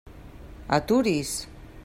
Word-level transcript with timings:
Aturi's! 0.77 1.31